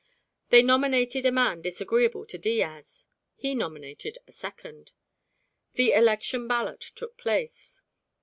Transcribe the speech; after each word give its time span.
They 0.49 0.63
nominated 0.63 1.27
a 1.27 1.31
man 1.31 1.61
disagreeable 1.61 2.25
to 2.25 2.39
Diaz; 2.39 3.05
he 3.35 3.53
nominated 3.53 4.17
a 4.25 4.31
second. 4.31 4.93
The 5.73 5.93
election 5.93 6.47
ballot 6.47 6.79
took 6.79 7.17
place. 7.19 7.83